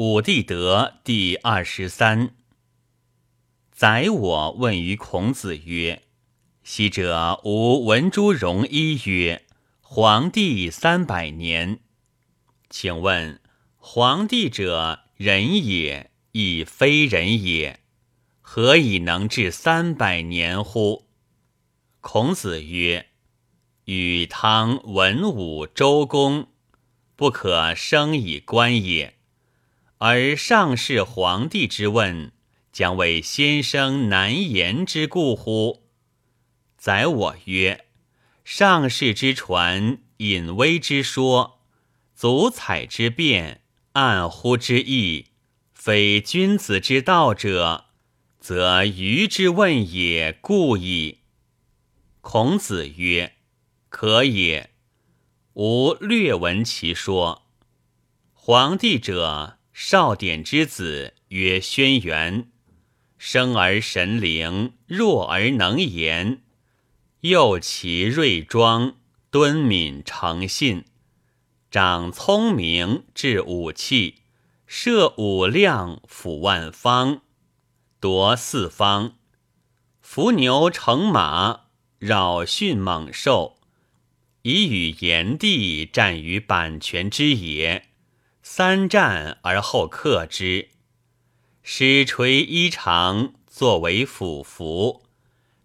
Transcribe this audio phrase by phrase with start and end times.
[0.00, 2.36] 武帝德第二十三。
[3.72, 6.04] 宰我问于孔子曰
[6.62, 9.44] ：“昔者吾闻诸戎一曰
[9.82, 11.80] ：‘黄帝三百年。’
[12.70, 13.40] 请问
[13.76, 17.80] 黄帝者人也，亦非人也，
[18.40, 21.06] 何以能治三百年乎？”
[22.00, 23.08] 孔子曰
[23.86, 26.46] ：“禹、汤、文武、周公，
[27.16, 29.14] 不可生以观也。”
[29.98, 32.30] 而上世皇帝之问，
[32.70, 35.82] 将为先生难言之故乎？
[36.76, 37.86] 宰我曰：
[38.44, 41.60] 上世之传，隐微之说，
[42.14, 43.62] 足采之辩，
[43.94, 45.26] 暗乎之意，
[45.72, 47.86] 非君子之道者，
[48.38, 51.18] 则愚之问也，故矣。
[52.20, 53.34] 孔子曰：
[53.88, 54.70] 可也。
[55.54, 57.42] 吾略闻其说。
[58.32, 59.57] 皇帝者。
[59.80, 62.46] 少典之子曰轩辕，
[63.16, 66.42] 生而神灵，弱而能言。
[67.20, 68.96] 幼其锐庄，
[69.30, 70.84] 敦敏诚信，
[71.70, 74.16] 长聪明，治武器，
[74.66, 77.20] 设五量，抚万方，
[78.00, 79.14] 夺四方，
[80.00, 81.66] 伏牛乘马，
[82.00, 83.60] 扰驯猛兽，
[84.42, 87.87] 以与炎帝战于阪泉之野。
[88.50, 90.70] 三战而后克之，
[91.62, 95.04] 使垂衣裳作为辅服，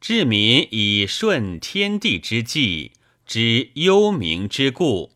[0.00, 2.92] 治民以顺天地之纪，
[3.26, 5.10] 知幽冥之故，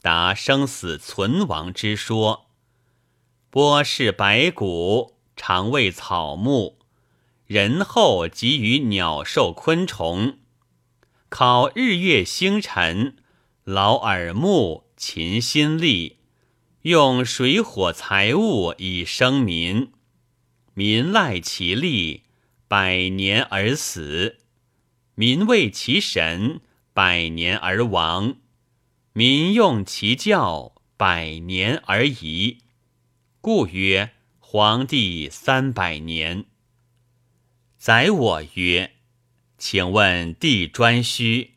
[0.00, 2.46] 达生死存亡之说。
[3.50, 6.78] 播视白骨，常为草木，
[7.46, 10.38] 人后给予鸟兽昆虫，
[11.28, 13.16] 考日月星辰，
[13.64, 16.16] 劳耳目，勤心力。
[16.82, 19.92] 用水火财物以生民，
[20.74, 22.24] 民赖其力，
[22.66, 24.38] 百年而死；
[25.14, 26.60] 民畏其神，
[26.92, 28.38] 百年而亡；
[29.12, 32.58] 民用其教，百年而遗。
[33.40, 36.46] 故曰：皇帝三百年。
[37.78, 38.94] 宰我曰：
[39.56, 41.52] 请问帝专须？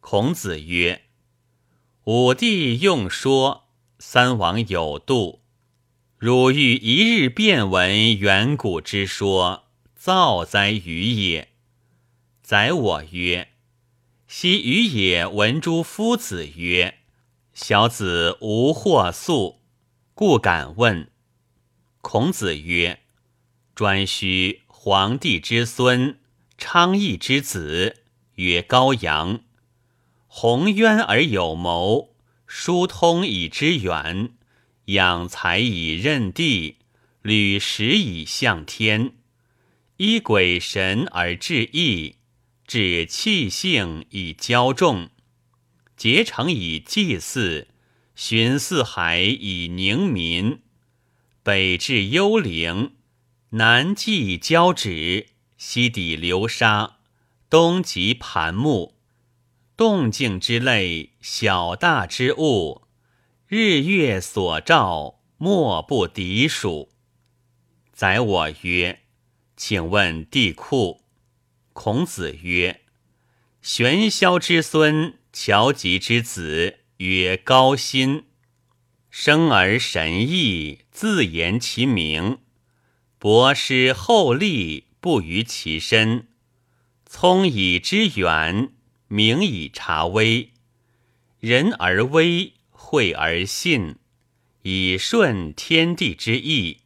[0.00, 1.02] 孔子曰：
[2.02, 3.67] 武帝用说。
[4.00, 5.40] 三王有度，
[6.18, 9.64] 汝欲一日变闻远古之说，
[9.96, 11.48] 造哉于也！
[12.40, 13.48] 宰我曰：
[14.28, 17.00] 昔于也闻诸夫子曰
[17.52, 19.62] ：“小子无惑素，
[20.14, 21.10] 故敢问。”
[22.00, 23.00] 孔子曰
[23.74, 26.20] ：“专须皇帝之孙，
[26.56, 28.04] 昌邑之子，
[28.36, 29.40] 曰高阳，
[30.28, 32.14] 宏渊而有谋。”
[32.50, 34.30] 疏通以知远，
[34.86, 36.76] 养才以任地，
[37.20, 39.12] 履时以向天，
[39.98, 42.14] 依鬼神而治义，
[42.66, 45.10] 治气性以骄众，
[45.94, 47.68] 结成以祭祀，
[48.14, 50.62] 循四海以宁民。
[51.42, 52.92] 北至幽灵，
[53.50, 55.26] 南济交趾，
[55.58, 56.96] 西抵流沙，
[57.50, 58.97] 东极盘木。
[59.78, 62.82] 动静之类，小大之物，
[63.46, 66.90] 日月所照，莫不敌数。
[67.92, 69.02] 宰我曰
[69.56, 71.04] ：“请问帝库。”
[71.72, 72.80] 孔子曰
[73.62, 78.24] ：“玄霄之孙，乔吉之子，曰高辛，
[79.08, 82.38] 生而神异，自言其名。
[83.20, 86.26] 博施厚利，不于其身，
[87.06, 88.72] 聪以知远。”
[89.08, 90.50] 明以察微，
[91.40, 93.96] 仁而威，惠而信，
[94.62, 96.82] 以顺天地之意，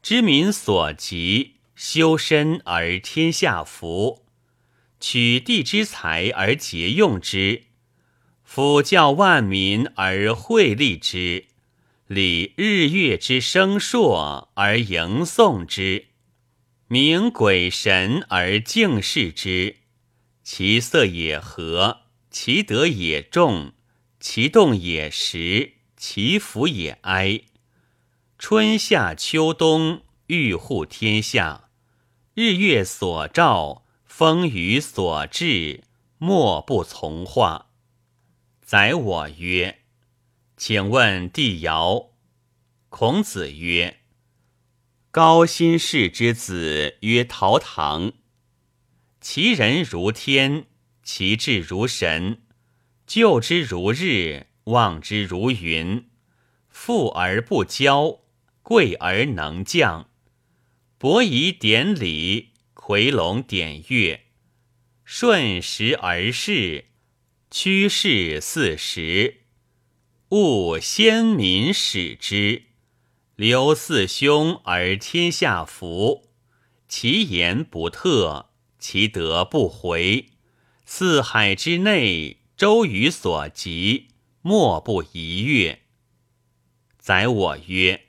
[0.00, 4.24] 知民所急，修身而天下服，
[4.98, 7.64] 取地之财而节用之，
[8.42, 11.44] 辅教万民而惠利之，
[12.06, 16.06] 礼日月之生朔而迎送之，
[16.88, 19.76] 明鬼神而敬视之。
[20.44, 23.72] 其色也和，其德也重，
[24.20, 27.40] 其动也实，其福也哀。
[28.38, 31.70] 春夏秋冬，欲护天下。
[32.34, 35.84] 日月所照，风雨所至，
[36.18, 37.70] 莫不从化。
[38.60, 39.78] 宰我曰
[40.58, 42.10] ：“请问帝尧。”
[42.90, 44.00] 孔子曰
[45.10, 48.12] ：“高辛氏之子曰陶唐。”
[49.26, 50.66] 其人如天，
[51.02, 52.42] 其志如神，
[53.06, 56.10] 救之如日，望之如云。
[56.68, 58.20] 富而不骄，
[58.62, 60.10] 贵而能降。
[60.98, 64.26] 伯夷典礼，夔龙典乐，
[65.06, 66.88] 顺时而事，
[67.50, 69.44] 趋势四时。
[70.28, 72.64] 务先民始之，
[73.36, 76.28] 留四兄而天下服。
[76.86, 78.50] 其言不特，
[78.86, 80.26] 其德不回。
[80.84, 84.08] 四海之内，周瑜所及，
[84.42, 85.80] 莫不一悦。
[86.98, 88.08] 宰我曰：“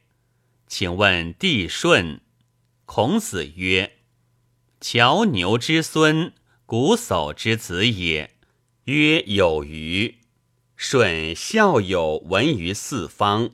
[0.67, 2.19] 请问帝舜。”
[2.83, 3.99] 孔子曰
[4.81, 6.33] ：“乔牛之孙，
[6.67, 8.35] 瞽叟之子也。”
[8.83, 10.17] 曰：“有余。”
[10.75, 13.51] 舜孝友闻于四方。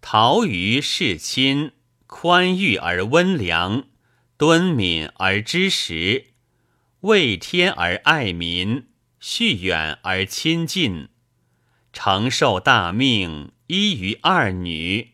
[0.00, 1.72] 陶于事亲，
[2.06, 3.88] 宽裕而温良，
[4.42, 6.32] 敦敏而知时，
[7.02, 8.88] 畏天而爱民，
[9.20, 11.10] 恤远而亲近，
[11.92, 15.12] 承受大命，依于二女，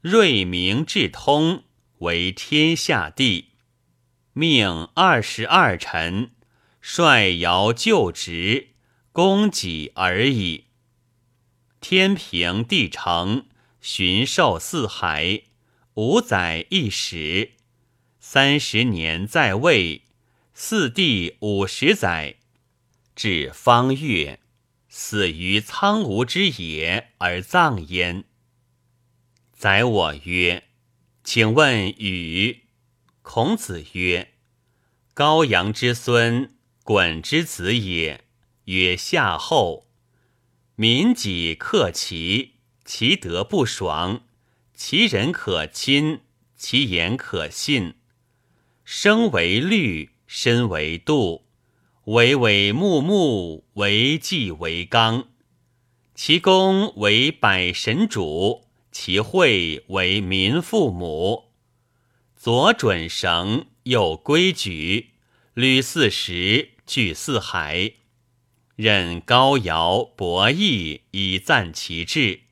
[0.00, 1.62] 睿明智通，
[1.98, 3.50] 为天下帝。
[4.32, 6.32] 命二十二臣，
[6.80, 8.70] 率尧就职。
[9.12, 10.64] 供给而已。
[11.80, 13.46] 天平地成，
[13.80, 15.42] 巡狩四海，
[15.94, 17.52] 五载一始。
[18.28, 20.02] 三十年在位，
[20.52, 22.38] 四帝五十载，
[23.14, 24.40] 至方月，
[24.88, 28.24] 死于苍梧之野而葬焉。
[29.52, 30.64] 宰我曰
[31.22, 32.64] ：“请问禹。”
[33.22, 34.32] 孔子曰
[35.14, 38.24] ：“高阳之孙，鲧之子也。”
[38.66, 39.86] 曰夏后，
[40.74, 44.26] 民己克其，其德不爽，
[44.74, 46.22] 其人可亲，
[46.56, 47.94] 其言可信。
[48.88, 51.44] 生为律，身为度，
[52.04, 55.26] 唯唯木木，为纪为纲。
[56.14, 61.46] 其功为百神主，其惠为民父母。
[62.36, 65.10] 左准绳，右规矩，
[65.54, 67.94] 履四时，据四海。
[68.76, 72.42] 任高尧、伯益以赞其志，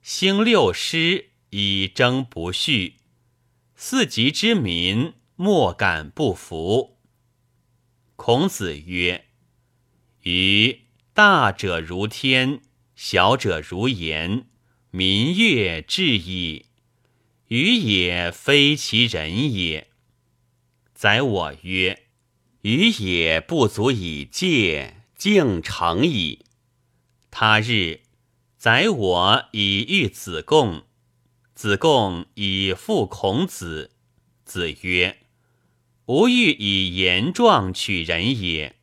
[0.00, 2.94] 兴六师以征不恤，
[3.76, 6.98] 四极之民莫敢不服。
[8.16, 9.26] 孔子曰
[10.24, 10.80] ：“于
[11.14, 12.60] 大者如天，
[12.96, 14.48] 小者如言，
[14.90, 16.66] 民悦至矣。
[17.46, 19.86] 予也非其人也。”
[20.92, 22.06] 宰我曰
[22.62, 26.44] ：“予也不足以戒。”敬诚矣。
[27.30, 28.02] 他日，
[28.56, 30.84] 宰我以遇子贡，
[31.54, 33.92] 子贡以复孔子。
[34.44, 35.18] 子曰
[36.08, 38.76] ：“吾欲以言状取人也，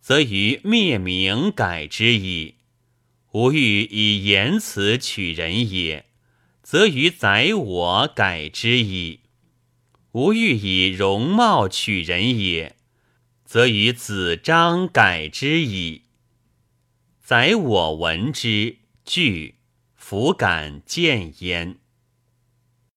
[0.00, 2.56] 则于灭名改之矣；
[3.32, 6.06] 吾欲以言辞取人也，
[6.62, 9.20] 则于宰我改之矣；
[10.12, 12.76] 吾欲以容貌取人也。”
[13.46, 16.02] 则于子张改之矣。
[17.22, 19.60] 宰我闻之，惧，
[19.94, 21.78] 弗敢谏焉。